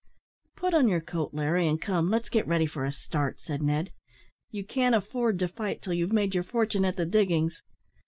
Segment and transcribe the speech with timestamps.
[0.55, 3.91] "Put on your coat, Larry, and come, let's get ready for a start," said Ned;
[4.49, 7.61] "you can't afford to fight till you've made your fortune at the diggings.